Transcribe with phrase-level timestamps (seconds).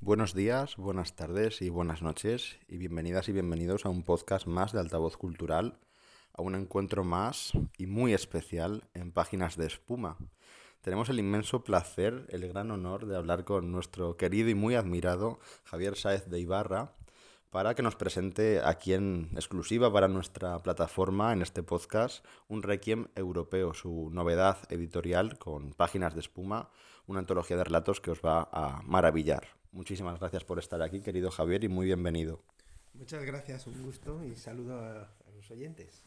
[0.00, 4.72] Buenos días, buenas tardes y buenas noches y bienvenidas y bienvenidos a un podcast más
[4.72, 5.80] de Altavoz Cultural,
[6.32, 10.16] a un encuentro más y muy especial en Páginas de Espuma.
[10.82, 15.40] Tenemos el inmenso placer, el gran honor de hablar con nuestro querido y muy admirado
[15.64, 16.92] Javier Sáez de Ibarra
[17.50, 23.08] para que nos presente aquí en exclusiva para nuestra plataforma en este podcast un Requiem
[23.16, 26.70] europeo, su novedad editorial con Páginas de Espuma,
[27.08, 29.57] una antología de relatos que os va a maravillar.
[29.72, 32.42] Muchísimas gracias por estar aquí, querido Javier, y muy bienvenido.
[32.94, 36.04] Muchas gracias, un gusto y saludo a, los oyentes.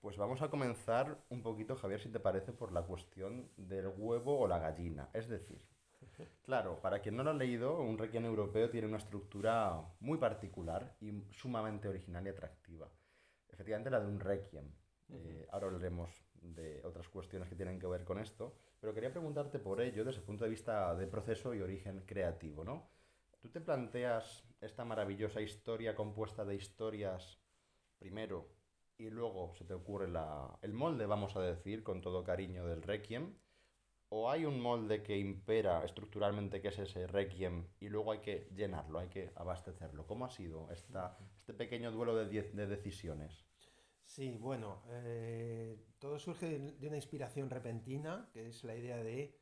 [0.00, 4.38] Pues vamos a comenzar un poquito, Javier, si te parece, por la cuestión del huevo
[4.38, 5.10] o la gallina.
[5.12, 5.66] Es decir,
[6.42, 10.96] claro, para quien no lo ha leído, un requiem europeo tiene una estructura muy particular
[11.00, 12.88] y sumamente original y atractiva.
[13.48, 14.72] Efectivamente, la de un requiem.
[15.08, 16.08] Eh, ahora hablaremos
[16.40, 18.54] de otras cuestiones que tienen que ver con esto.
[18.80, 22.64] Pero quería preguntarte por ello desde el punto de vista de proceso y origen creativo,
[22.64, 22.88] ¿no?
[23.40, 27.40] ¿Tú te planteas esta maravillosa historia compuesta de historias
[27.98, 28.48] primero
[28.98, 32.82] y luego se te ocurre la, el molde, vamos a decir, con todo cariño del
[32.82, 33.34] Requiem?
[34.10, 38.48] ¿O hay un molde que impera estructuralmente que es ese Requiem y luego hay que
[38.54, 40.06] llenarlo, hay que abastecerlo?
[40.06, 43.46] ¿Cómo ha sido esta, este pequeño duelo de, de decisiones?
[44.10, 49.38] Sí, bueno, eh, todo surge de una inspiración repentina, que es la idea de,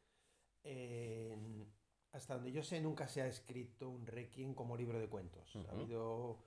[2.13, 5.57] hasta donde yo sé, nunca se ha escrito un requiem como libro de cuentos.
[5.57, 6.45] Ha habido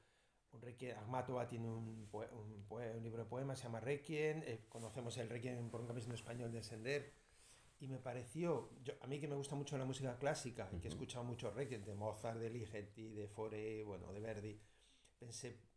[0.52, 5.28] un requiem, Akhmatova tiene un, un, libro de poemas, se llama Requiem, eh, conocemos el
[5.28, 7.12] requiem por un camino español de Sender,
[7.80, 10.90] y me pareció, yo, a mí que me gusta mucho la música clásica, y que
[10.90, 14.62] he escuchado muchos requiem de Mozart, de Ligeti, de Fore, bueno, de Verdi,
[15.18, 15.71] pensé,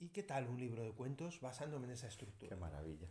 [0.00, 2.48] ¿y qué tal un libro de cuentos basándome en esa estructura?
[2.48, 3.08] Qué maravilla.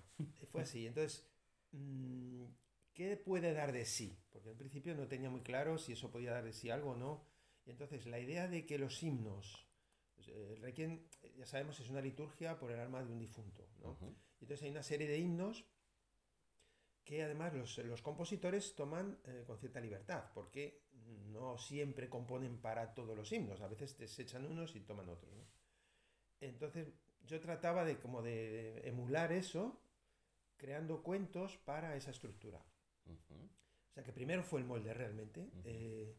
[0.52, 0.88] Fue así.
[0.88, 1.26] Entonces,
[1.72, 2.46] mm,
[2.94, 4.20] ¿qué puede dar de sí?
[4.32, 6.96] Porque al principio no tenía muy claro si eso podía dar de sí algo o
[6.96, 7.24] no.
[7.66, 9.68] Y entonces, la idea de que los himnos,
[10.28, 13.70] eh, el requiem, ya sabemos, es una liturgia por el alma de un difunto.
[13.82, 13.98] ¿no?
[14.40, 15.66] y entonces hay una serie de himnos
[17.04, 20.84] que además los, compositores toman eh, con cierta libertad, porque
[21.32, 25.34] no siempre componen para todos los himnos, a veces desechan unos y toman otros.
[25.34, 25.59] ¿no?
[26.42, 26.88] Entonces
[27.26, 29.82] yo trataba de como de emular eso,
[30.58, 32.64] creando cuentos para esa estructura.
[33.08, 35.50] O sea que primero fue el molde realmente.
[35.64, 36.16] Eh,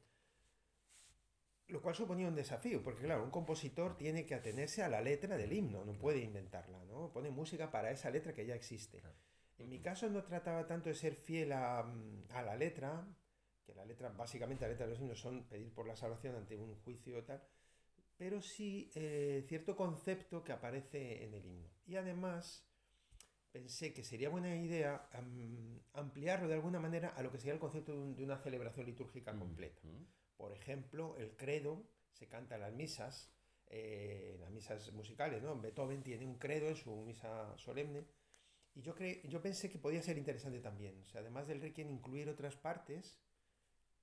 [1.70, 5.36] lo cual suponía un desafío, porque claro, un compositor tiene que atenerse a la letra
[5.36, 7.12] del himno, no puede inventarla, ¿no?
[7.12, 9.00] Pone música para esa letra que ya existe.
[9.58, 11.80] En mi caso no trataba tanto de ser fiel a,
[12.30, 13.06] a, la letra,
[13.64, 16.56] que la letra, básicamente la letra de los himnos son pedir por la salvación ante
[16.56, 17.42] un juicio o tal,
[18.20, 21.70] pero sí eh, cierto concepto que aparece en el himno.
[21.86, 22.68] Y además
[23.50, 25.08] pensé que sería buena idea
[25.94, 29.80] ampliarlo de alguna manera a lo que sería el concepto de, una celebración litúrgica completa.
[30.36, 31.82] Por ejemplo, el credo
[32.12, 33.32] se canta en las misas,
[33.68, 35.58] eh, en las misas musicales, ¿no?
[35.58, 38.04] Beethoven tiene un credo en su misa solemne.
[38.74, 42.28] Y yo, yo pensé que podía ser interesante también, o sea, además del requiem, incluir
[42.28, 43.18] otras partes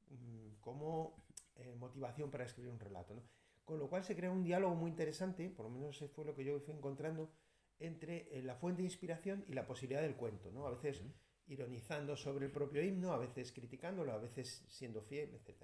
[0.10, 1.24] mm, como
[1.58, 3.14] eh, motivación para escribir un relato.
[3.14, 3.37] ¿no?
[3.68, 6.46] Con lo cual se crea un diálogo muy interesante, por lo menos fue lo que
[6.46, 7.34] yo fui encontrando,
[7.80, 10.66] entre eh, la fuente de inspiración y la posibilidad del cuento, ¿no?
[10.66, 11.04] A veces
[11.48, 15.64] ironizando sobre el propio himno, a veces criticándolo, a veces siendo fiel, etc.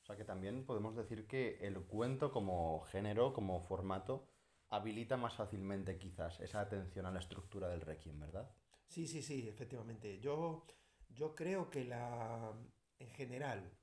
[0.00, 4.28] O sea que también podemos decir que el cuento como género, como formato,
[4.68, 8.50] habilita más fácilmente quizás esa atención a la estructura del requiem, ¿verdad?
[8.88, 10.18] Sí, sí, sí, efectivamente.
[10.18, 10.66] Yo,
[11.08, 12.52] yo creo que la,
[12.98, 13.78] en general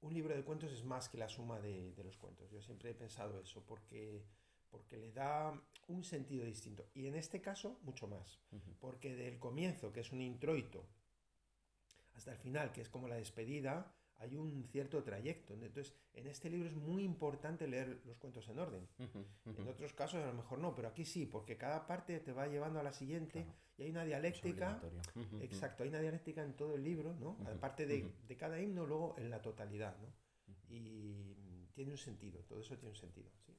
[0.00, 2.50] un libro de cuentos es más que la suma de, los cuentos.
[2.50, 4.24] Yo siempre he pensado eso, porque,
[4.70, 6.88] porque le da un sentido distinto.
[6.94, 8.38] Y en este caso, mucho más.
[8.80, 10.86] Porque del comienzo, que es un introito,
[12.14, 15.54] hasta el final, que es como la despedida, hay un cierto trayecto.
[15.54, 18.88] Entonces, en este libro es muy importante leer los cuentos en orden.
[18.98, 22.46] En otros casos a lo mejor no, pero aquí sí, porque cada parte te va
[22.46, 23.46] llevando a la siguiente
[23.76, 24.80] y hay una dialéctica.
[25.40, 27.38] Exacto, hay una dialéctica en todo el libro, ¿no?
[27.46, 30.12] Aparte de, de, cada himno, luego en la totalidad, ¿no?
[30.68, 33.56] Y tiene un sentido, todo eso tiene un sentido, ¿sí?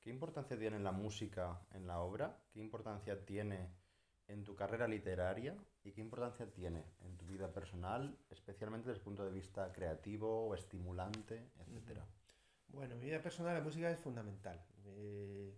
[0.00, 2.42] ¿Qué importancia tiene la música en la obra?
[2.50, 3.70] ¿Qué importancia tiene
[4.28, 9.04] en tu carrera literaria y qué importancia tiene en tu vida personal, especialmente desde el
[9.04, 12.06] punto de vista creativo, o estimulante, etcétera?
[12.68, 14.62] Bueno, en mi vida personal la música es fundamental.
[14.84, 15.54] Eh,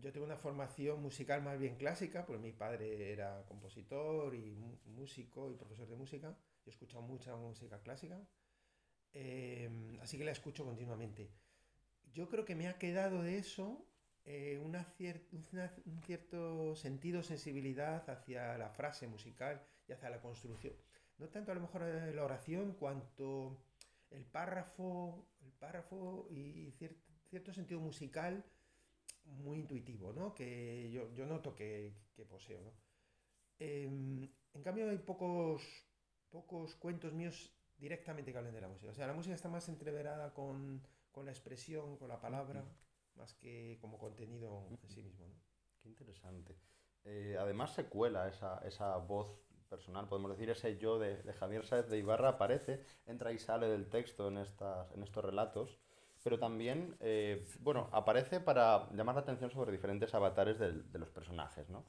[0.00, 4.56] yo tengo una formación musical más bien clásica, porque mi padre era compositor y
[4.86, 6.28] músico y profesor de música.
[6.28, 8.20] Yo he escuchado mucha música clásica,
[9.12, 9.70] eh,
[10.00, 11.30] así que la escucho continuamente.
[12.12, 13.86] Yo creo que me ha quedado de eso
[14.24, 20.74] eh, una un cierto sentido, sensibilidad hacia la frase musical y hacia la construcción.
[21.18, 23.58] No tanto a lo mejor la oración, cuanto
[24.10, 26.72] el párrafo, el párrafo y
[27.28, 28.44] cierto sentido musical
[29.24, 30.34] muy intuitivo, ¿no?
[30.34, 32.72] Que yo, yo noto que, que poseo, ¿no?
[33.58, 35.62] Em, en cambio hay pocos,
[36.30, 38.90] pocos cuentos míos directamente que hablen de la música.
[38.90, 42.64] O sea, la música está más entreverada con, con la expresión, con la palabra,
[43.16, 45.34] más que como contenido en sí mismo, ¿no?
[45.80, 46.56] Qué interesante.
[47.04, 51.64] Eh, además se cuela esa, esa voz personal, podemos decir, ese yo de, de, Javier
[51.64, 55.80] Sáez de Ibarra aparece, entra y sale del texto en, estas, en estos relatos,
[56.22, 61.08] pero también, eh, bueno, aparece para llamar la atención sobre diferentes avatares de, de los
[61.10, 61.84] personajes, ¿no?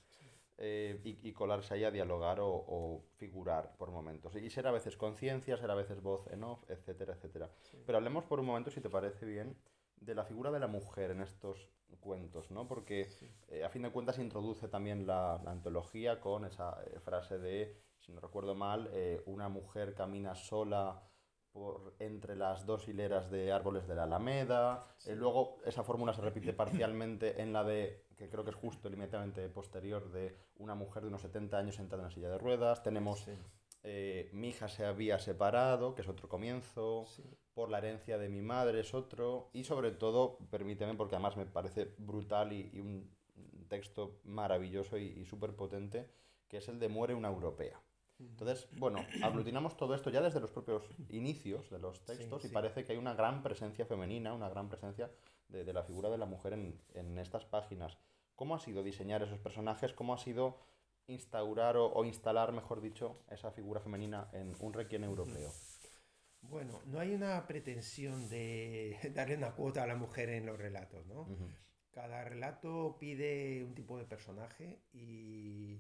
[0.58, 4.36] Eh, y, y, colarse ahí a dialogar o, o, figurar por momentos.
[4.36, 7.50] Y ser a veces conciencia, ser a veces voz en off, etcétera, etcétera.
[7.64, 7.82] Sí.
[7.86, 9.58] Pero hablemos por un momento, si te parece bien,
[10.06, 11.70] de la figura de la mujer en estos
[12.00, 12.68] cuentos, ¿no?
[12.68, 13.30] Porque sí.
[13.48, 17.78] eh, a fin de cuentas introduce también la, la antología con esa eh, frase de,
[18.00, 21.02] si no recuerdo mal, eh, una mujer camina sola
[21.52, 24.88] por entre las dos hileras de árboles de la Alameda.
[24.98, 25.14] Sí.
[25.14, 29.48] Luego esa fórmula se repite parcialmente en la de, que creo que es justo inmediatamente
[29.50, 32.82] posterior, de una mujer de unos 70 años sentada en una silla de ruedas.
[32.82, 33.32] Tenemos sí.
[34.34, 37.06] mi hija se había separado, que es otro comienzo.
[37.54, 39.50] Por la herencia de mi madre es otro.
[39.54, 43.10] Y sobre todo, permíteme, porque además me parece brutal y, y un
[43.68, 46.10] texto maravilloso y, y súper potente,
[46.48, 47.82] que es el de Muere una europea.
[48.20, 52.50] Entonces, bueno, aglutinamos todo esto ya desde los propios inicios de los textos sí, y
[52.50, 52.54] sí.
[52.54, 55.12] parece que hay una gran presencia femenina, una gran presencia
[55.50, 57.98] de, de la figura de la mujer en, en, estas páginas.
[58.36, 59.94] ¿Cómo ha sido diseñar esos personajes?
[59.94, 60.58] ¿Cómo ha sido
[61.08, 65.52] instaurar o, o instalar, mejor dicho, esa figura femenina en un requiem europeo?
[66.44, 71.06] Bueno, no hay una pretensión de darle una cuota a la mujer en los relatos,
[71.08, 71.22] ¿no?
[71.22, 71.56] Uh -huh.
[71.92, 75.80] Cada relato pide un tipo de personaje y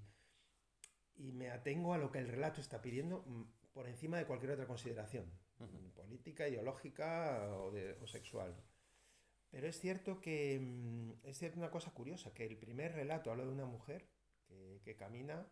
[1.16, 3.44] y me atengo a lo que el relato está pidiendo mm,
[3.74, 5.26] por encima de cualquier otra consideración,
[5.60, 5.94] uh -huh.
[5.94, 8.56] política, ideológica o, de, o, sexual.
[9.50, 13.46] Pero es cierto que mm, es cierto una cosa curiosa, que el primer relato habla
[13.46, 14.10] de una mujer
[14.48, 15.48] que, que camina,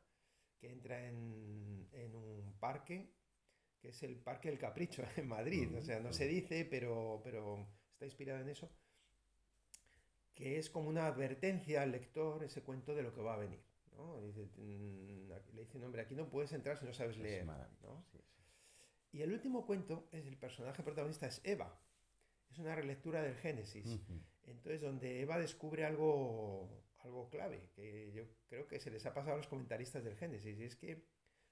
[0.58, 3.12] que entra en, en, un parque,
[3.82, 5.80] que es el Parque del Capricho en Madrid, uh -huh.
[5.80, 8.70] o sea, no se dice, pero, pero está inspirado en eso,
[10.34, 13.62] que es como una advertencia al lector, ese cuento de lo que va a venir.
[13.98, 14.22] ¿no?
[14.22, 17.46] Dice, mm, le dice, hombre, aquí no puedes entrar si no sabes leer.
[17.46, 18.04] ¿no?
[18.12, 18.42] Sí, sí.
[19.12, 21.80] Y el último cuento es el personaje protagonista es Eva.
[22.50, 23.86] Es una relectura del Génesis.
[23.88, 24.24] Uh -huh.
[24.44, 29.36] Entonces, donde Eva descubre algo, algo clave, que yo creo que se les ha pasado
[29.36, 30.58] a los comentaristas del Génesis.
[30.60, 31.06] Y es que,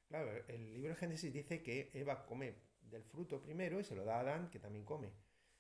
[0.10, 4.04] claro, el libro del Génesis dice que Eva come del fruto primero y se lo
[4.04, 5.12] da a Adán, que también come.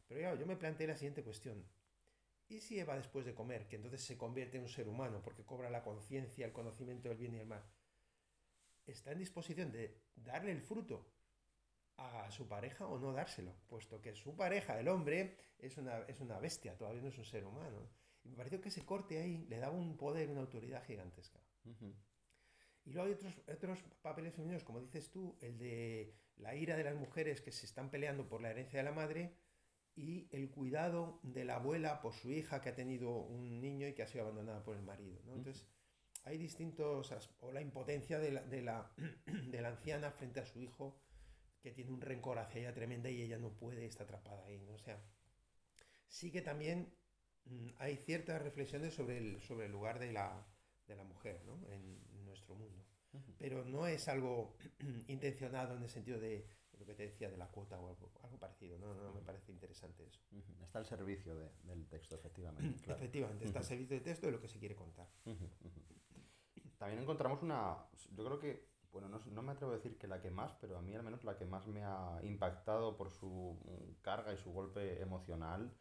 [0.08, 1.64] Pero yo me planteé la siguiente cuestión.
[2.48, 5.46] ¿Y si Eva después de comer, que entonces se convierte en un ser humano porque
[5.46, 7.64] cobra la conciencia, el conocimiento del bien y el mal,
[8.88, 11.14] está en disposición de darle el fruto
[11.98, 13.54] a su pareja o no dárselo?
[13.68, 17.26] Puesto que su pareja, el hombre, es una, es una bestia, todavía no es un
[17.26, 17.88] ser humano.
[18.24, 21.40] Y me pareció que ese corte ahí le daba un poder, una autoridad gigantesca.
[22.90, 26.84] Y luego hay otros, otros papeles femeninos, como dices tú, el de la ira de
[26.84, 29.36] las mujeres que se están peleando por la herencia de la madre
[29.96, 33.94] y el cuidado de la abuela por su hija que ha tenido un niño y
[33.94, 35.22] que ha sido abandonada por el marido.
[35.26, 35.36] ¿no?
[35.36, 35.68] Entonces,
[36.24, 38.92] hay distintos, o la impotencia de la, de, la,
[39.28, 41.00] de la anciana frente a su hijo
[41.62, 44.60] que tiene un rencor hacia ella tremenda y ella no puede, está atrapada ahí.
[44.62, 44.74] ¿no?
[44.74, 45.00] O sea,
[46.08, 46.92] sí que también
[47.46, 50.44] mmm, hay ciertas reflexiones sobre el, sobre el lugar de la,
[50.88, 51.64] de la mujer ¿no?
[51.68, 52.09] en
[52.40, 52.86] nuestro mundo.
[53.14, 53.36] Uh -huh.
[53.38, 54.56] Pero no es algo
[55.08, 58.38] intencionado en el sentido de lo que te decía de la cuota o algo, algo
[58.40, 58.78] parecido.
[58.80, 58.94] ¿no?
[58.94, 60.22] No, me parece interesante eso.
[60.64, 62.80] Está al servicio de, del texto, efectivamente.
[62.84, 63.00] Claro.
[63.00, 65.08] Efectivamente, está al servicio del texto de lo que se quiere contar.
[66.78, 67.76] También encontramos una,
[68.16, 70.78] yo creo que, bueno, no, no, me atrevo a decir que la que más, pero
[70.78, 73.60] a mí al menos la que más me ha impactado por su
[74.02, 75.74] carga y su golpe emocional,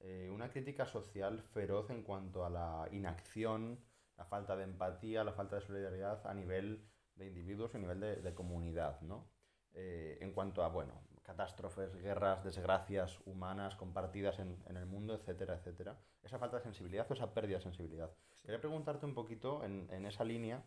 [0.00, 3.78] eh, una crítica social feroz en cuanto a la inacción,
[4.20, 6.86] la falta de empatía, la falta de solidaridad a nivel
[7.16, 9.30] de individuos y a nivel de, de comunidad, ¿no?
[9.72, 15.54] eh, en cuanto a, bueno, catástrofes, guerras, desgracias humanas compartidas en, en, el mundo, etcétera,
[15.54, 15.98] etcétera.
[16.22, 18.10] Esa falta de sensibilidad o esa pérdida de sensibilidad.
[18.42, 20.62] Quería preguntarte un poquito en, en, esa línea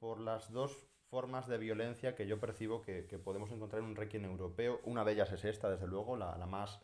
[0.00, 3.96] por las dos formas de violencia que yo percibo que, que, podemos encontrar en un
[3.96, 4.80] requiem europeo.
[4.82, 6.80] Una de ellas es esta, desde luego, la, la más,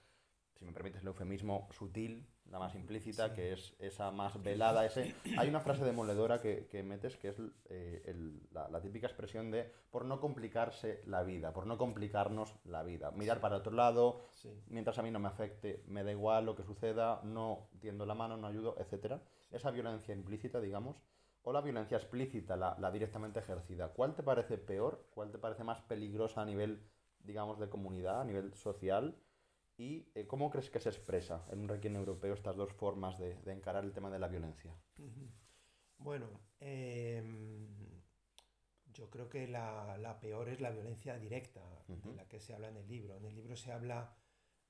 [0.55, 3.35] si me permites el eufemismo, sutil, la más implícita, sí.
[3.35, 4.85] que es esa más velada.
[4.87, 5.14] Ese...
[5.37, 7.37] Hay una frase demoledora que, que metes que es
[7.67, 12.55] eh, el, la, la, típica expresión de por no complicarse la vida, por no complicarnos
[12.64, 13.11] la vida.
[13.11, 13.43] Mirar sí.
[13.43, 14.50] para otro lado, sí.
[14.69, 18.14] mientras a mí no me afecte, me da igual lo que suceda, no tiendo la
[18.14, 19.21] mano, no ayudo, etc.
[19.50, 20.97] Esa violencia implícita, digamos,
[21.43, 23.88] o la violencia explícita, la, la directamente ejercida.
[23.88, 25.07] ¿Cuál te parece peor?
[25.14, 26.83] ¿Cuál te parece más peligrosa a nivel,
[27.21, 29.17] digamos, de comunidad, a nivel social?
[29.78, 33.37] ¿Y eh, cómo crees que se expresa en un requiem europeo estas dos formas de,
[33.42, 34.75] de encarar el tema de la violencia?
[35.99, 36.26] Bueno,
[36.58, 37.68] em,
[38.92, 42.68] yo creo que la, la, peor es la violencia directa, de la que se habla
[42.68, 43.16] en el libro.
[43.16, 44.16] En el libro se habla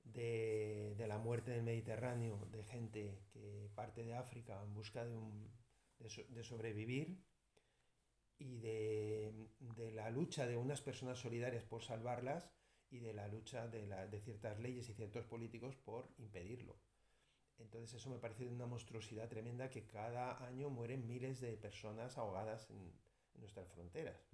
[0.03, 5.05] de, de, la muerte en el Mediterráneo, de gente que parte de África en busca
[5.05, 5.49] de, un,
[5.97, 7.19] de, de sobrevivir
[8.37, 12.51] y de, de, la lucha de unas personas solidarias por salvarlas
[12.91, 16.75] y de la lucha de, la, de ciertas leyes y ciertos políticos por impedirlo.
[17.57, 22.69] Entonces eso me parece una monstruosidad tremenda que cada año mueren miles de personas ahogadas
[22.69, 22.77] en,
[23.33, 24.29] en nuestras fronteras.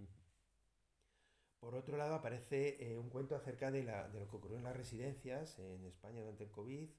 [1.60, 4.64] Por otro lado aparece eh, un cuento acerca de, la, de, lo que ocurrió en
[4.64, 6.90] las residencias en España durante el COVID,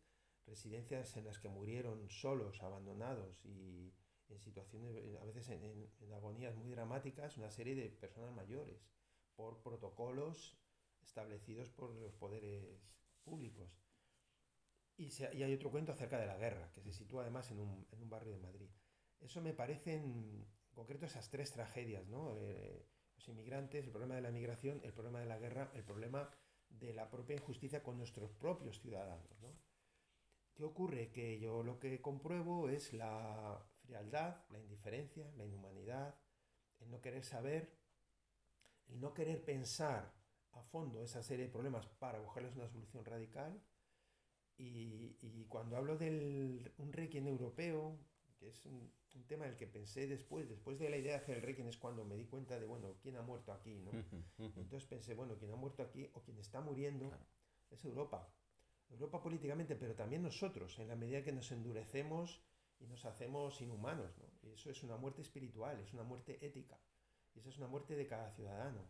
[0.46, 3.92] residencias en las que murieron solos, abandonados y
[4.28, 8.88] en situaciones, a veces en, en, en agonías muy dramáticas, una serie de personas mayores
[9.36, 10.58] por protocolos
[11.06, 12.64] establecidos por los poderes
[13.22, 13.70] públicos.
[14.96, 17.60] Y, se, y, hay otro cuento acerca de la guerra, que se sitúa además en
[17.60, 18.70] un, en un barrio de Madrid.
[19.20, 22.34] Eso me parecen, en concreto, esas tres tragedias, ¿no?
[22.38, 26.30] Eh, los inmigrantes, el problema de la migración, el problema de la guerra, el problema
[26.68, 29.52] de la propia injusticia con nuestros propios ciudadanos, ¿no?
[30.54, 31.12] ¿Qué ocurre?
[31.12, 36.14] Que yo lo que compruebo es la frialdad, la indiferencia, la inhumanidad,
[36.80, 37.70] el no querer saber,
[38.88, 40.14] el no querer pensar
[40.56, 43.60] a fondo esa serie de problemas para buscarles una solución radical.
[44.58, 47.98] Y, y cuando hablo de un requiem europeo,
[48.38, 51.36] que es un, un, tema del que pensé después, después de la idea de hacer
[51.36, 53.78] el requiem es cuando me di cuenta de, bueno, ¿quién ha muerto aquí?
[53.78, 53.90] ¿no?
[54.56, 57.26] Entonces pensé, bueno, quien ha muerto aquí o quien está muriendo claro.
[57.70, 58.28] es Europa.
[58.88, 62.40] Europa políticamente, pero también nosotros, en la medida que nos endurecemos
[62.78, 64.16] y nos hacemos inhumanos.
[64.18, 64.24] ¿no?
[64.42, 66.78] Y eso es una muerte espiritual, es una muerte ética.
[67.34, 68.88] Y eso es una muerte de cada ciudadano.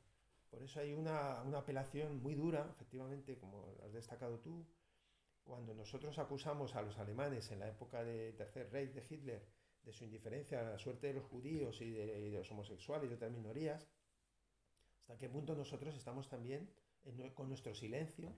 [0.56, 4.64] Por eso hay una, una, apelación muy dura, efectivamente, como has destacado tú,
[5.44, 9.46] cuando nosotros acusamos a los alemanes en la época de Tercer Reich de Hitler
[9.82, 13.10] de su indiferencia a la suerte de los judíos y de, y de los homosexuales
[13.10, 13.86] y otras minorías,
[15.00, 16.70] hasta qué punto nosotros estamos también
[17.04, 18.34] en, con nuestro silencio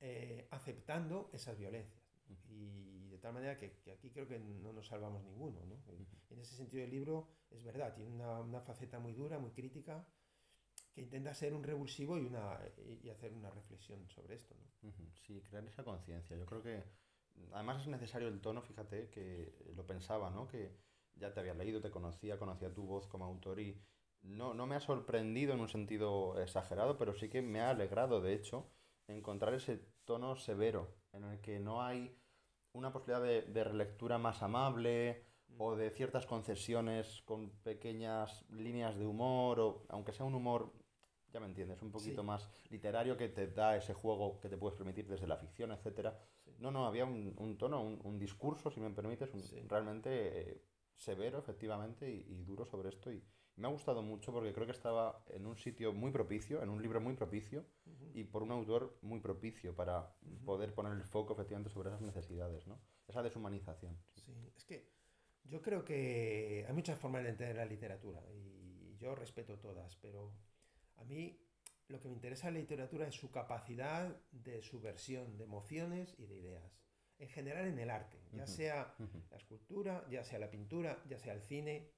[0.00, 2.02] eh, aceptando esas violencias.
[2.48, 5.64] Y de tal manera que, que, aquí creo que no nos salvamos ninguno.
[5.66, 5.76] ¿no?
[6.30, 10.04] En ese sentido el libro es verdad, tiene una, una faceta muy dura, muy crítica,
[10.92, 12.58] que intenta ser un revulsivo y, una,
[13.02, 14.54] y hacer una reflexión sobre esto.
[14.54, 14.92] ¿no?
[15.26, 16.36] Sí, crear esa conciencia.
[16.36, 16.82] Yo creo que
[17.52, 20.46] además es necesario el tono, fíjate, que lo pensaba, ¿no?
[20.46, 20.76] Que
[21.14, 23.80] ya te había leído, te conocía, conocía tu voz como autor y
[24.22, 28.20] no, no me ha sorprendido en un sentido exagerado, pero sí que me ha alegrado,
[28.20, 28.70] de hecho,
[29.06, 32.16] encontrar ese tono severo en el que no hay
[32.72, 35.24] una posibilidad de, de relectura más amable
[35.56, 40.72] o de ciertas concesiones con pequeñas líneas de humor, o aunque sea un humor
[41.38, 42.26] ya me entiendes, un poquito sí.
[42.26, 46.18] más literario que te da ese juego que te puedes permitir desde la ficción, etcétera.
[46.44, 46.50] Sí.
[46.58, 49.60] No, no, había un, un tono, un, un, discurso, si me permites, un, sí.
[49.68, 50.62] realmente eh,
[50.96, 53.12] severo, efectivamente, y, y, duro sobre esto.
[53.12, 53.22] Y
[53.56, 56.82] me ha gustado mucho porque creo que estaba en un sitio muy propicio, en un
[56.82, 58.10] libro muy propicio, uh -huh.
[58.14, 60.44] y por un autor muy propicio para uh -huh.
[60.44, 62.78] poder poner el foco, efectivamente, sobre esas necesidades, ¿no?
[63.06, 63.96] Esa deshumanización.
[64.16, 64.88] Sí, es que
[65.44, 70.32] yo creo que hay muchas formas de entender la literatura, y yo respeto todas, pero
[70.98, 71.38] a mí
[71.88, 76.26] lo que me interesa en la literatura es su capacidad de subversión de emociones y
[76.26, 76.78] de ideas.
[77.18, 78.94] En general en el arte, ya sea
[79.30, 81.90] la escultura, ya sea la pintura, ya sea el cine,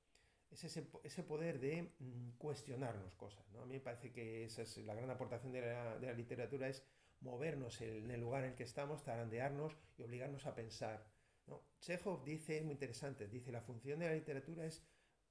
[0.50, 3.44] es ese, ese poder de mm, cuestionarnos cosas.
[3.52, 3.62] ¿no?
[3.62, 6.68] A mí me parece que esa es la gran aportación de la, de la literatura,
[6.68, 6.84] es
[7.20, 11.06] movernos en el lugar en el que estamos, tarandearnos y obligarnos a pensar.
[11.46, 11.62] ¿no?
[11.80, 14.82] Chekhov dice, es muy interesante, dice, la función de la literatura es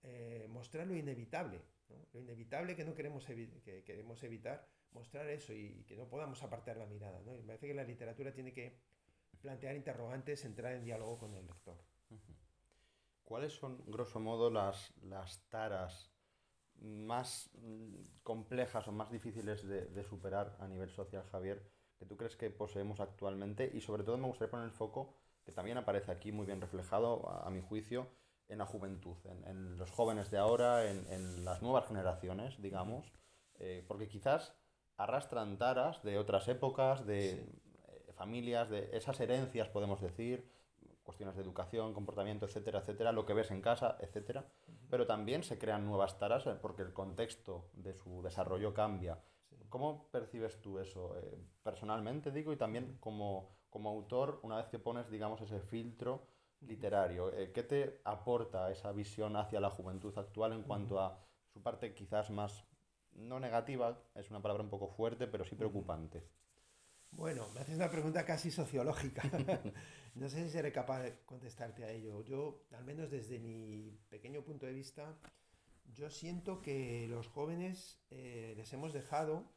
[0.04, 1.62] eh, mostrar lo inevitable.
[2.14, 6.78] Lo inevitable que no queremos, que queremos evitar, mostrar eso y, que no podamos apartar
[6.78, 7.20] la mirada.
[7.22, 7.36] ¿no?
[7.36, 8.80] Y me parece que la literatura tiene que
[9.42, 11.78] plantear interrogantes, entrar en diálogo con el lector.
[13.24, 16.12] ¿Cuáles son, grosso modo, las, las taras
[16.82, 21.64] más mm, complejas o más difíciles de, superar a nivel social, Javier,
[21.98, 23.70] que tú crees que poseemos actualmente?
[23.74, 25.16] Y sobre todo me gustaría poner el foco,
[25.46, 28.08] que también aparece aquí muy bien reflejado, a mi juicio,
[28.50, 33.14] en la juventud, en, en los jóvenes de ahora, en, en, las nuevas generaciones, digamos,
[33.60, 34.56] eh, porque quizás
[34.98, 37.62] arrastran taras de otras épocas, de sí.
[37.88, 40.50] eh, familias, de esas herencias, podemos decir,
[41.04, 44.88] cuestiones de educación, comportamiento, etcétera, etcétera, lo que ves en casa, etcétera, uh -huh.
[44.90, 49.20] pero también se crean nuevas taras eh, porque el contexto de su desarrollo cambia.
[49.50, 49.56] Sí.
[49.70, 54.80] ¿Cómo percibes tú eso eh, personalmente, digo, y también como, como autor, una vez que
[54.80, 56.28] pones, digamos, ese filtro
[56.62, 57.34] literario.
[57.34, 61.20] Eh, ¿Qué te aporta esa visión hacia la juventud actual en cuanto a
[61.54, 62.66] su parte quizás más,
[63.12, 66.24] no negativa, es una palabra un poco fuerte, pero sí preocupante?
[67.12, 69.24] Bueno, me haces una pregunta casi sociológica.
[70.16, 72.24] no sé si seré capaz de contestarte a ello.
[72.24, 75.18] Yo, al menos desde mi pequeño punto de vista,
[75.86, 79.52] yo siento que los jóvenes eh, les hemos dejado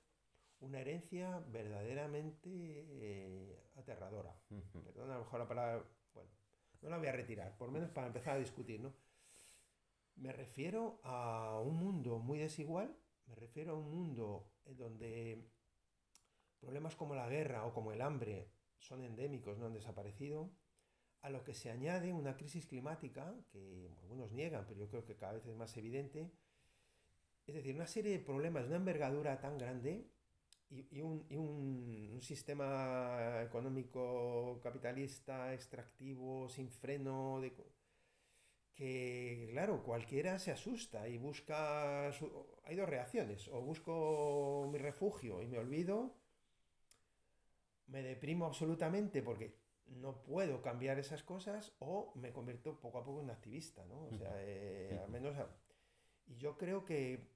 [0.60, 4.34] una herencia verdaderamente eh, aterradora.
[4.72, 5.84] Perdón, a lo mejor la palabra,
[6.82, 8.92] no la voy a retirar, por menos para empezar a discutir, ¿no?
[10.16, 12.94] Me refiero a un mundo muy desigual,
[13.26, 15.48] me refiero a un mundo en donde
[16.60, 20.50] problemas como la guerra o como el hambre son endémicos, no han desaparecido,
[21.22, 25.16] a lo que se añade una crisis climática, que algunos niegan, pero yo creo que
[25.16, 26.32] cada vez es más evidente,
[27.46, 30.11] es decir, una serie de problemas de una envergadura tan grande
[30.72, 37.52] y, un, sistema económico capitalista, extractivo, sin freno, de,
[38.74, 42.08] que claro, cualquiera se asusta y busca...
[42.64, 46.14] hay dos reacciones, o busco mi refugio y me olvido,
[47.88, 49.54] me deprimo absolutamente porque
[49.86, 54.06] no puedo cambiar esas cosas o me convierto poco a poco en activista, ¿no?
[54.06, 55.36] O sea, eh, al menos...
[56.26, 57.31] Y yo creo que,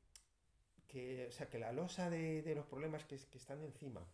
[0.87, 4.07] que, o sea, que la losa de, de los problemas que, que, están encima,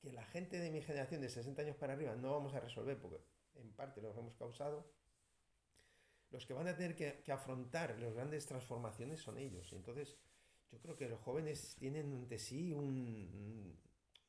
[0.00, 2.98] que la gente de mi generación de 60 años para arriba no vamos a resolver
[2.98, 3.18] porque
[3.54, 4.90] en parte los hemos causado,
[6.30, 9.72] los que van a tener que, que afrontar las grandes transformaciones son ellos.
[9.72, 10.16] Entonces,
[10.70, 13.78] yo creo que los jóvenes tienen ante sí un,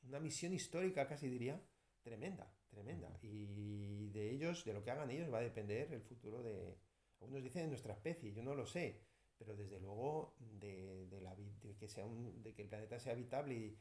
[0.04, 1.62] una misión histórica, casi diría,
[2.02, 3.18] tremenda, tremenda.
[3.22, 6.76] Y de ellos, de lo que hagan ellos, va a depender el futuro de,
[7.22, 9.00] algunos dicen de nuestra especie, yo no lo sé,
[9.44, 13.14] pero desde luego de, de la, de que, sea un, de que el planeta sea
[13.14, 13.78] habitable y,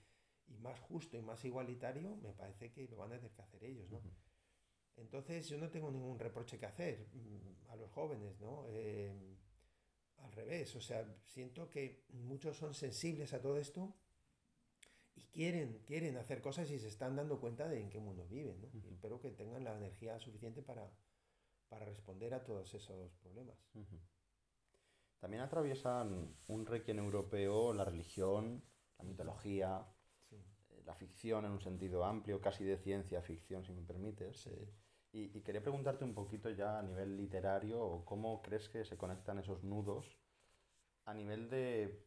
[0.48, 3.64] y, más justo y más igualitario, me parece que lo van a tener que hacer
[3.64, 4.00] ellos, ¿no?
[4.96, 8.66] Entonces yo no tengo ningún reproche que hacer mm, a los jóvenes, ¿no?
[8.68, 9.12] Eh,
[10.18, 13.94] al revés, o sea, siento que muchos son sensibles a todo esto
[15.14, 18.60] y quieren, quieren hacer cosas y se están dando cuenta de en qué mundo viven.
[18.60, 18.68] ¿no?
[18.90, 20.90] espero que tengan la energía suficiente para,
[21.68, 23.56] para responder a todos esos problemas.
[25.22, 28.60] También atraviesan un requiem europeo la religión,
[28.98, 29.86] la mitología,
[30.32, 34.48] eh, la ficción en un sentido amplio, casi de ciencia ficción, si me permites.
[34.48, 34.68] Eh,
[35.12, 39.38] y, y, quería preguntarte un poquito ya a nivel literario, ¿cómo crees que se conectan
[39.38, 40.18] esos nudos
[41.04, 42.02] a nivel de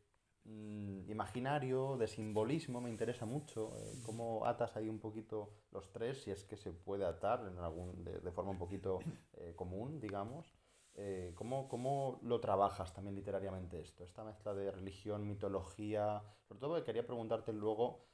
[0.45, 3.75] Mm, imaginario, de simbolismo, me interesa mucho.
[3.79, 7.57] Eh, ¿Cómo atas ahí un poquito los tres, si es que se puede atar en
[7.57, 8.99] algún, de, forma un poquito
[9.33, 10.54] eh, común, digamos?
[10.95, 14.03] Eh, ¿cómo, ¿cómo, lo trabajas también literariamente esto?
[14.03, 16.23] Esta mezcla de religión, mitología.
[16.47, 18.05] Sobre todo quería preguntarte luego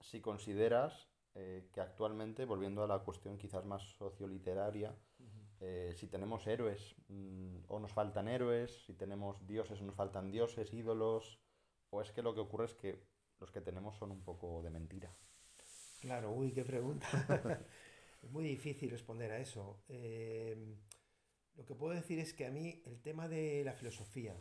[0.00, 4.94] si consideras que actualmente, volviendo a la cuestión quizás más socioliteraria,
[5.94, 10.74] si tenemos héroes mm, o nos faltan héroes, si tenemos dioses o nos faltan dioses,
[10.74, 11.38] ídolos,
[11.90, 13.02] ¿O es que lo que ocurre es que
[13.40, 15.12] los que tenemos son un poco de mentira?
[16.00, 17.08] Claro, uy, qué pregunta.
[18.22, 19.82] es muy difícil responder a eso.
[19.88, 20.76] Eh,
[21.56, 24.34] lo que puedo decir es que a mí el tema de la filosofía,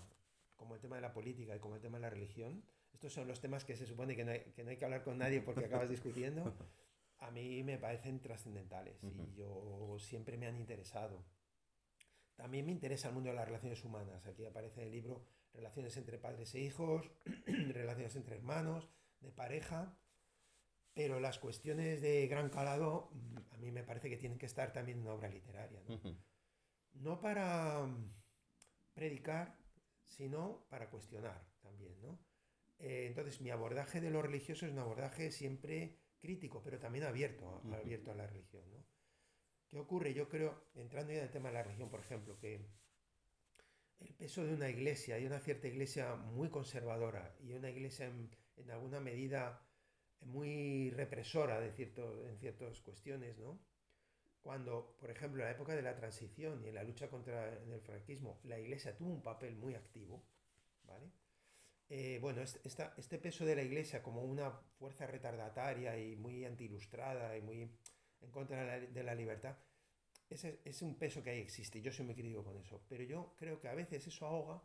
[0.55, 3.27] como el tema de la política y como el tema de la religión, estos son
[3.27, 5.41] los temas que se supone que no hay que, no hay que hablar con nadie
[5.41, 6.53] porque acabas discutiendo,
[7.19, 11.23] a mí me parecen trascendentales y yo siempre me han interesado.
[12.35, 14.25] También me interesa el mundo de las relaciones humanas.
[14.25, 17.11] Aquí aparece en el libro relaciones entre padres e hijos,
[17.45, 19.97] relaciones entre hermanos, de pareja,
[20.93, 24.71] pero las cuestiones de gran calado mm, a mí me parece que tienen que estar
[24.71, 25.81] también en una obra literaria.
[25.87, 25.99] No,
[27.21, 28.13] para mm,
[28.93, 29.57] predicar,
[30.05, 31.95] sino para cuestionar también.
[32.79, 37.61] Eh, entonces mi abordaje de lo religioso es un abordaje siempre crítico, pero también abierto,
[37.73, 38.63] abierto a la religión.
[39.69, 40.13] ¿Qué ocurre?
[40.13, 42.65] Yo creo, entrando ya en el tema de la religión, por ejemplo, que
[43.99, 48.29] el peso de una iglesia y una cierta iglesia muy conservadora y una iglesia en,
[48.71, 49.61] alguna medida
[50.21, 53.59] muy represora de cierto, en ciertas cuestiones, ¿no?
[54.49, 57.81] Cuando, por ejemplo, en la época de la transición y en la lucha contra el
[57.81, 60.23] franquismo, la iglesia tuvo un papel muy activo,
[60.85, 61.05] ¿vale?
[61.87, 62.59] Eh, bueno, este,
[62.97, 67.61] este peso de la iglesia como una fuerza retardataria y muy antiilustrada y muy
[68.21, 69.55] en contra de la libertad,
[70.27, 73.35] ese es un peso que ahí existe, yo soy muy crítico con eso, pero yo
[73.37, 74.63] creo que a veces eso ahoga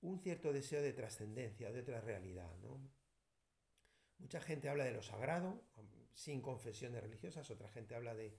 [0.00, 2.80] un cierto deseo de trascendencia, de otra realidad, ¿no?
[4.18, 5.62] Mucha gente habla de lo sagrado,
[6.12, 8.36] sin confesiones religiosas, otra gente habla de,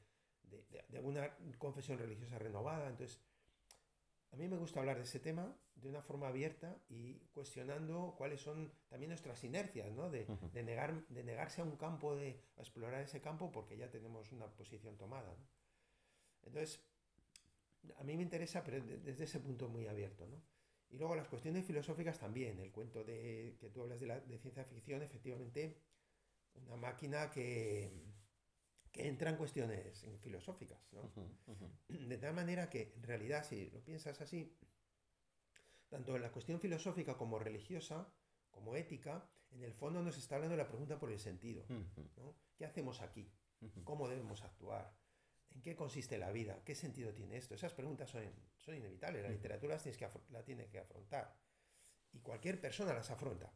[0.49, 3.21] de, de, una confesión religiosa renovada, entonces
[4.31, 8.41] a mí me gusta hablar de ese tema de una forma abierta y cuestionando cuáles
[8.41, 10.09] son también nuestras inercias, ¿no?
[10.09, 13.89] De, de, negar, de negarse a un campo, de a explorar ese campo porque ya
[13.89, 15.29] tenemos una posición tomada.
[15.29, 15.47] ¿no?
[16.43, 16.81] Entonces,
[17.97, 20.41] a mí me interesa, pero desde ese punto muy abierto, ¿no?
[20.89, 24.37] Y luego las cuestiones filosóficas también, el cuento de que tú hablas de, la, de
[24.37, 25.77] ciencia ficción, efectivamente,
[26.65, 27.91] una máquina que,
[28.97, 30.79] entran cuestiones filosóficas.
[30.91, 31.11] ¿no?
[31.87, 34.57] De tal manera que, en realidad, si lo piensas así,
[35.89, 38.11] tanto en la cuestión filosófica como religiosa,
[38.51, 41.65] como ética, en el fondo nos está hablando la pregunta por el sentido.
[42.17, 42.35] ¿no?
[42.57, 43.31] ¿Qué hacemos aquí?
[43.83, 44.93] ¿Cómo debemos actuar?
[45.55, 46.61] ¿En qué consiste la vida?
[46.63, 47.55] ¿Qué sentido tiene esto?
[47.55, 48.23] Esas preguntas son,
[48.57, 49.23] son inevitables.
[49.23, 51.35] La literatura las tienes que la tiene que afrontar.
[52.13, 53.51] Y cualquier persona las afronta.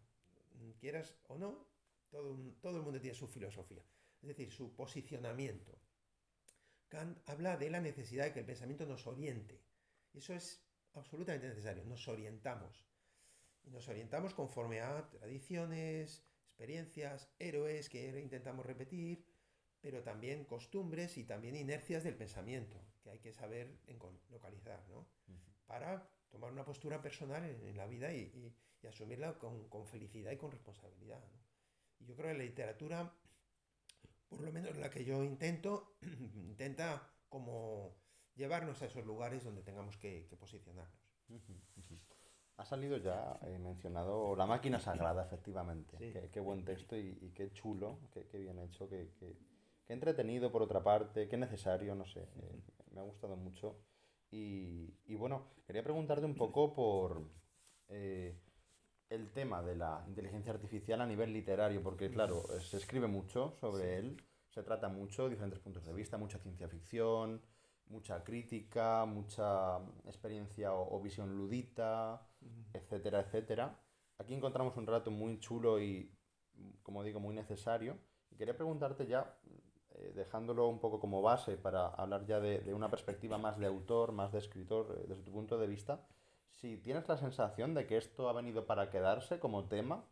[0.79, 1.67] Quieras o no,
[2.09, 3.83] todo, todo el mundo tiene su filosofía.
[4.21, 5.77] Es decir, su posicionamiento.
[6.89, 9.61] Kant habla de la necesidad de que el pensamiento nos oriente.
[10.13, 11.83] Eso es absolutamente necesario.
[11.85, 12.85] Nos orientamos.
[13.63, 19.25] Y nos orientamos conforme a tradiciones, experiencias, héroes que intentamos repetir,
[19.81, 23.79] pero también costumbres y también inercias del pensamiento, que hay que saber
[24.29, 25.07] localizar, ¿no?
[25.65, 28.55] Para tomar una postura personal en, la vida y,
[28.87, 31.23] asumirla con, felicidad y con responsabilidad.
[31.99, 33.13] Y yo creo que la literatura,
[34.31, 35.97] por lo menos la que yo intento,
[36.47, 37.97] intenta como
[38.35, 40.89] llevarnos a esos lugares donde tengamos que, posicionarnos.
[42.57, 46.29] Ha salido ya he mencionado La máquina sagrada, efectivamente.
[46.31, 49.09] Qué, buen texto y, qué chulo, qué, bien hecho, qué,
[49.87, 52.21] entretenido por otra parte, qué necesario, no sé.
[52.21, 53.81] Eh, me ha gustado mucho.
[54.29, 57.29] Y, bueno, quería preguntarte un poco por
[57.89, 58.39] eh,
[59.11, 63.97] el tema de la inteligencia artificial a nivel literario, porque claro, se escribe mucho sobre
[63.97, 64.17] él,
[64.49, 67.41] se trata mucho, diferentes puntos de vista, mucha ciencia ficción,
[67.87, 72.25] mucha crítica, mucha experiencia o, visión ludita,
[72.73, 73.77] etcétera, etcétera.
[74.17, 76.09] Aquí encontramos un rato muy chulo y,
[76.81, 77.97] como digo, muy necesario.
[78.29, 79.37] Y quería preguntarte ya,
[79.95, 84.13] eh, dejándolo un poco como base para hablar ya de, una perspectiva más de autor,
[84.13, 86.07] más de escritor, eh, desde tu punto de vista,
[86.61, 90.05] si tienes la sensación de que esto ha venido para quedarse como tema,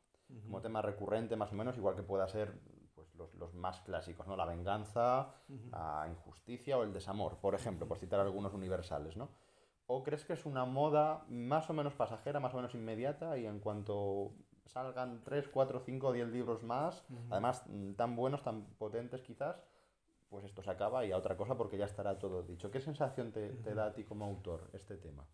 [0.43, 2.59] como tema recurrente más o menos, igual que pueda ser
[3.37, 4.35] los, más clásicos, ¿no?
[4.35, 5.33] La venganza,
[5.71, 9.29] la injusticia o el desamor, por ejemplo, por citar algunos universales, ¿no?
[9.85, 13.45] ¿O crees que es una moda más o menos pasajera, más o menos inmediata y
[13.45, 14.33] en cuanto
[14.65, 19.63] salgan 3, 4, 5, 10 libros más, además mm, tan buenos, tan potentes quizás,
[20.29, 22.69] pues esto se acaba y a otra cosa porque ya estará todo dicho.
[22.69, 25.27] ¿Qué sensación te, da a ti como autor este tema?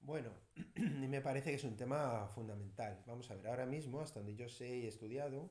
[0.00, 0.30] Bueno,
[0.76, 3.02] me parece que es un tema fundamental.
[3.06, 5.50] Vamos a ver, ahora mismo, hasta donde yo sé y he estudiado,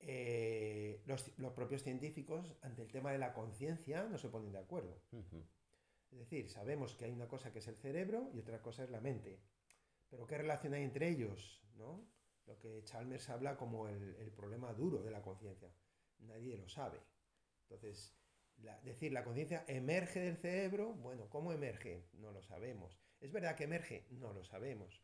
[0.00, 1.22] eh, los,
[1.54, 5.00] propios científicos ante el tema de la conciencia no se ponen de acuerdo.
[6.10, 8.90] Es decir, sabemos que hay una cosa que es el cerebro y otra cosa es
[8.90, 9.40] la mente.
[10.10, 11.62] Pero ¿qué relación hay entre ellos?
[11.76, 12.06] ¿no?
[12.46, 15.70] Lo que Chalmers habla como el, problema duro de la conciencia.
[16.18, 17.00] Nadie lo sabe.
[17.62, 18.14] Entonces,
[18.82, 22.08] decir, la conciencia emerge del cerebro, bueno, ¿cómo emerge?
[22.12, 23.00] No lo sabemos.
[23.20, 24.06] ¿Es verdad que emerge?
[24.10, 25.02] No lo sabemos.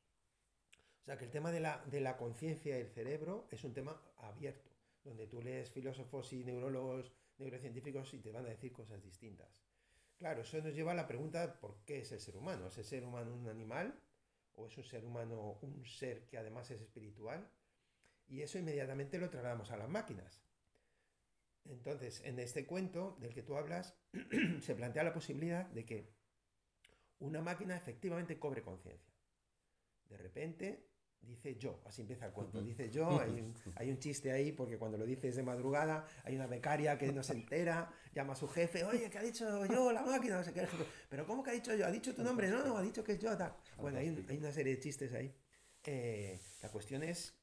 [1.00, 3.72] O sea que el tema de la, de la conciencia y el cerebro es un
[3.72, 4.70] tema abierto
[5.04, 9.48] donde tú lees filósofos y neurólogos, neurocientíficos y te van a decir cosas distintas.
[10.18, 12.66] Claro, eso nos lleva a la pregunta ¿por qué es el ser humano?
[12.66, 13.98] ¿Es el ser humano un animal?
[14.52, 17.50] ¿O es un ser humano un ser que además es espiritual?
[18.26, 20.42] Y eso inmediatamente lo trasladamos a las máquinas.
[21.64, 23.98] Entonces, en este cuento del que tú hablas,
[24.60, 26.12] se plantea la posibilidad de que
[27.20, 29.14] una máquina efectivamente cobre conciencia.
[30.08, 30.90] De repente
[31.22, 33.20] dice yo, así empieza el cuento, dice yo,
[33.76, 37.22] hay un, chiste ahí porque cuando lo dices de madrugada hay una becaria que no
[37.22, 40.38] se entera, llama a su jefe, oye, ¿qué ha dicho yo, la máquina?
[40.38, 40.66] No sé qué,
[41.08, 41.86] pero ¿cómo que ha dicho yo?
[41.86, 42.48] ¿Ha dicho tu nombre?
[42.48, 43.36] No, no, ha dicho que es yo,
[43.76, 45.34] Bueno, hay, hay, una serie de chistes ahí.
[45.84, 47.38] Eh, la cuestión es,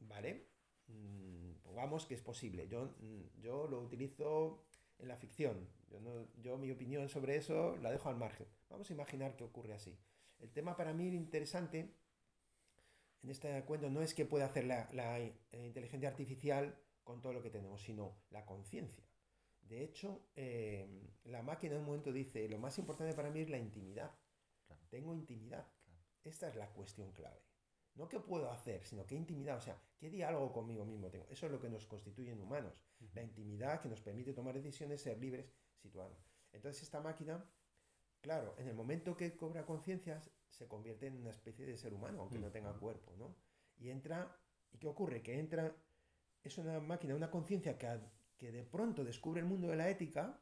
[0.00, 0.48] ¿vale?
[0.86, 2.66] Mm, pongamos que es posible.
[2.68, 4.64] Yo, mm, yo lo utilizo
[4.98, 5.68] en la ficción.
[5.90, 6.00] Yo,
[6.42, 8.46] yo mi opinión sobre eso la dejo al margen.
[8.68, 9.98] Vamos a imaginar que ocurre así.
[10.38, 11.94] El tema para mí interesante
[13.22, 17.42] en este cuento no es que pueda hacer la, eh, inteligencia artificial con todo lo
[17.42, 19.04] que tenemos, sino la conciencia.
[19.62, 20.86] De hecho, eh,
[21.24, 24.14] la máquina en un momento dice, lo más importante para mí es la intimidad.
[24.88, 25.66] Tengo intimidad.
[26.24, 27.42] Esta es la cuestión clave.
[27.94, 31.26] No qué puedo hacer, sino qué intimidad, o sea, qué diálogo conmigo mismo tengo.
[31.28, 32.80] Eso es lo que nos constituye en humanos.
[33.14, 35.50] La intimidad que nos permite tomar decisiones, ser libres,
[36.52, 37.44] Entonces esta máquina,
[38.20, 42.20] claro, en el momento que cobra conciencia, se convierte en una especie de ser humano,
[42.20, 43.36] aunque no tenga cuerpo, ¿no?
[43.76, 44.36] Y entra,
[44.72, 45.22] ¿y qué ocurre?
[45.22, 45.74] Que entra,
[46.42, 48.00] es una máquina, una conciencia que,
[48.36, 50.40] que de pronto descubre el mundo de la ética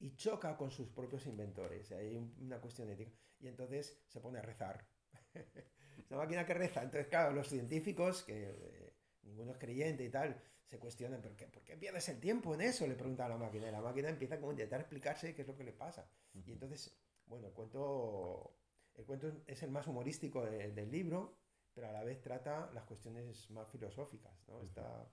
[0.00, 1.90] y choca con sus propios inventores.
[1.92, 3.12] Hay una cuestión ética.
[3.40, 4.86] Y entonces se pone a rezar.
[5.34, 6.82] es una máquina que reza.
[6.82, 11.46] Entonces, claro, los científicos, que eh, ninguno es creyente y tal, se cuestionan, ¿por qué,
[11.46, 12.86] ¿por qué pierdes el tiempo en eso?
[12.86, 13.68] Le pregunta a la máquina.
[13.68, 16.08] Y la máquina empieza como a intentar explicarse qué es lo que le pasa.
[16.44, 16.94] Y entonces,
[17.26, 18.58] bueno, cuento
[18.98, 21.38] el cuento es el más humorístico del libro,
[21.72, 24.32] pero a la vez trata las cuestiones más filosóficas.
[24.48, 24.60] ¿no?
[24.62, 25.08] Está,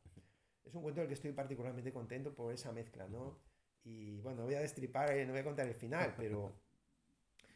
[0.63, 3.39] es un cuento del que estoy particularmente contento por esa mezcla, ¿no?
[3.83, 6.55] Y bueno, no voy a destripar, eh, no voy a contar el final, pero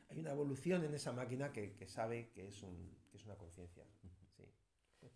[0.09, 3.35] hay una evolución en esa máquina que, que sabe que es, un, que es una
[3.35, 3.83] conciencia.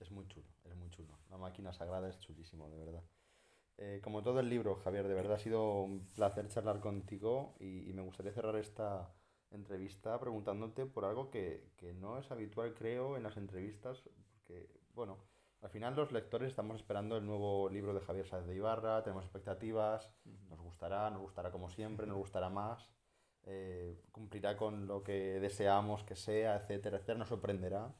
[0.03, 1.17] Es muy chulo, es muy chulo.
[1.29, 3.03] La máquina sagrada es chulísimo, de verdad.
[3.77, 7.89] Eh, como todo el libro, Javier, de verdad ha sido un placer charlar contigo y,
[7.89, 9.13] y me gustaría cerrar esta
[9.51, 15.19] entrevista preguntándote por algo que, que, no es habitual, creo, en las entrevistas, porque, bueno,
[15.61, 19.23] al final los lectores estamos esperando el nuevo libro de Javier Sáez de Ibarra, tenemos
[19.23, 20.11] expectativas,
[20.49, 22.89] nos gustará, nos gustará como siempre, nos gustará más,
[23.43, 27.95] eh, cumplirá con lo que deseamos que sea, etcétera, etcétera, nos sorprenderá.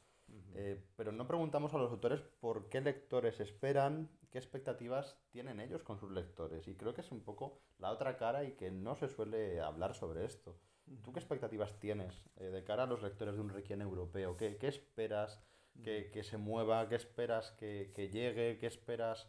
[0.56, 5.84] Eh, pero no preguntamos a los autores por qué lectores esperan, qué expectativas tienen ellos
[5.84, 6.68] con sus lectores.
[6.68, 9.96] Y creo que es un poco la otra cara y que no se suele hablar
[9.96, 10.58] sobre esto.
[11.04, 14.36] ¿Tú qué expectativas tienes eh, de cara a los lectores de un Requiem europeo?
[14.36, 15.42] ¿Qué, qué esperas
[15.82, 16.88] que, que, se mueva?
[16.88, 18.58] ¿Qué esperas que, que, llegue?
[18.60, 19.28] ¿Qué esperas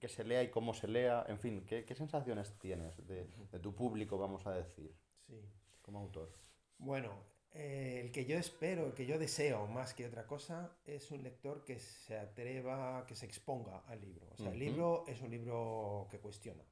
[0.00, 1.24] que se lea y cómo se lea?
[1.28, 5.38] En fin, ¿qué, qué sensaciones tienes de, de, tu público, vamos a decir, Sí.
[5.82, 6.30] como autor?
[6.78, 7.12] Bueno,
[7.54, 11.22] eh, el que yo espero, el que yo deseo más que otra cosa, es un
[11.22, 14.26] lector que se atreva, que se exponga al libro.
[14.32, 14.52] O sea, uh -huh.
[14.52, 16.64] el libro es un libro que cuestiona.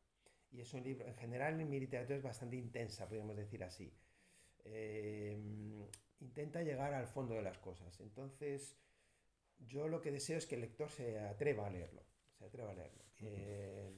[0.51, 3.93] Y es un libro, en general en mi literatura es bastante intensa, podríamos decir así.
[4.65, 5.39] Eh,
[6.21, 8.01] intenta llegar al fondo de las cosas.
[8.01, 8.77] Entonces,
[9.59, 12.03] yo lo que deseo es que el lector se atreva a leerlo.
[12.39, 13.05] Se atreva a leerlo.
[13.21, 13.35] Uh -huh.
[13.37, 13.93] eh,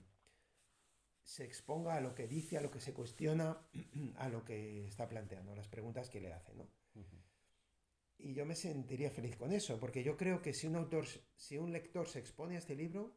[1.24, 3.58] se exponga a lo que dice, a lo que se cuestiona,
[4.16, 6.64] a lo que está planteando, las preguntas que le hace, ¿no?
[6.94, 7.22] Uh -huh.
[8.18, 11.58] Y yo me sentiría feliz con eso, porque yo creo que si un autor, si
[11.58, 13.16] un lector se expone a este libro,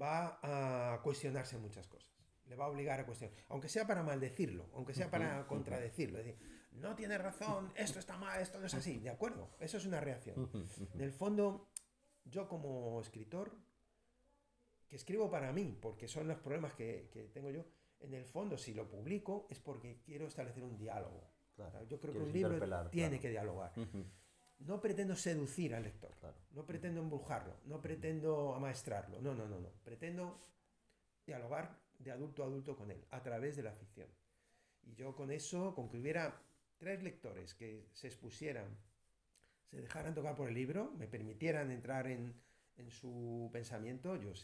[0.00, 2.10] va a cuestionarse muchas cosas.
[2.46, 5.46] Le va a obligar a cuestionar, aunque sea para maldecirlo, aunque sea para uh -huh.
[5.46, 6.18] contradecirlo.
[6.18, 6.40] Es decir,
[6.72, 8.98] no tiene razón, esto está mal, esto no es así.
[9.00, 10.38] De acuerdo, eso es una reacción.
[10.38, 10.94] Uh -huh.
[10.94, 11.68] En el fondo,
[12.24, 13.56] yo como escritor,
[14.88, 17.64] que escribo para mí, porque son los problemas que, que, tengo yo,
[18.00, 21.30] en el fondo, si lo publico, es porque quiero establecer un diálogo.
[21.54, 21.84] Claro.
[21.84, 22.58] Yo creo que un libro
[22.90, 23.20] tiene claro.
[23.20, 23.72] que dialogar.
[23.76, 24.04] Uh -huh.
[24.58, 26.36] No pretendo seducir al lector, claro.
[26.52, 29.70] no pretendo embrujarlo, no pretendo amaestrarlo, no, no, no, no.
[29.84, 30.40] Pretendo
[31.26, 34.08] dialogar de adulto a adulto con él, a través de la ficción.
[34.82, 36.42] Y yo con eso, con que hubiera
[36.78, 38.78] tres lectores que se expusieran,
[39.64, 42.34] se dejaran tocar por el libro, me permitieran entrar en,
[42.76, 44.34] en su pensamiento, yo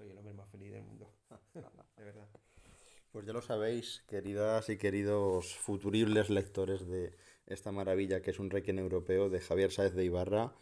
[0.00, 1.12] soy el hombre más feliz del mundo.
[1.96, 2.26] de verdad.
[3.12, 7.14] Pues ya lo sabéis, queridas y queridos futuribles lectores de
[7.46, 10.54] esta maravilla que es un Requiem europeo de Javier Sáez de Ibarra.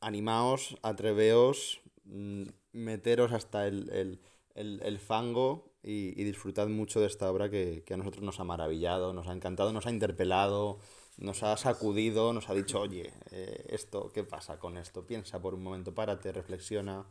[0.00, 4.20] Animaos, atreveos, mm, meteros hasta el, el,
[4.54, 8.40] el, el fango y, y, disfrutad mucho de esta obra que, que, a nosotros nos
[8.40, 10.80] ha maravillado, nos ha encantado, nos ha interpelado,
[11.18, 15.06] nos ha sacudido, nos ha dicho, oye, eh, esto, ¿qué pasa con esto?
[15.06, 17.06] Piensa por un momento, párate, reflexiona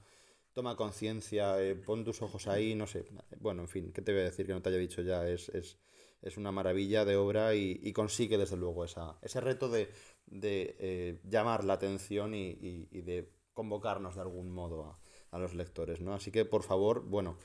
[0.54, 3.06] toma conciencia, eh, pon tus ojos ahí, no sé.
[3.40, 5.28] Bueno, en fin, ¿qué te voy a decir que no te haya dicho ya?
[5.28, 5.78] Es, es,
[6.22, 9.90] es una maravilla de obra y, y, consigue desde luego esa, ese reto de,
[10.28, 15.00] de eh, llamar la atención y, y, de convocarnos de algún modo a,
[15.32, 16.14] a, los lectores, ¿no?
[16.14, 17.38] Así que, por favor, bueno,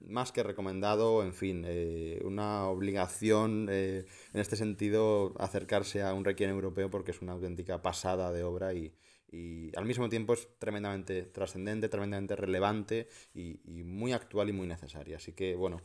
[0.00, 6.50] más que recomendado, en fin, eh, una obligación en este sentido acercarse a un Requiem
[6.50, 8.92] europeo porque es una auténtica pasada de obra y,
[9.30, 14.66] y al mismo tiempo es tremendamente trascendente, tremendamente relevante y, y, muy actual y muy
[14.66, 15.16] necesaria.
[15.16, 15.80] Así que, bueno,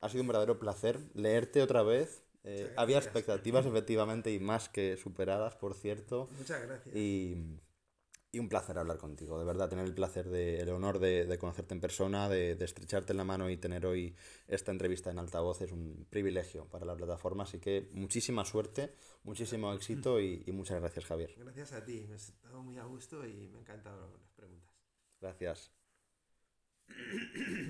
[0.00, 2.22] ha sido un verdadero placer leerte otra vez.
[2.44, 6.28] Eh, había expectativas, efectivamente, y más que superadas, por cierto.
[6.38, 6.94] Muchas gracias.
[6.94, 7.58] Y,
[8.36, 11.38] y un placer hablar contigo, de verdad, tener el placer, de, el honor de, de
[11.38, 14.14] conocerte en persona, de, de, estrecharte en la mano y tener hoy
[14.46, 18.94] esta entrevista en altavoz es un privilegio para la plataforma, así que muchísima suerte,
[19.24, 21.34] muchísimo éxito y, y muchas gracias Javier.
[21.38, 24.70] Gracias a ti, me he estado muy a gusto y me han encantado las preguntas.
[25.18, 25.72] Gracias.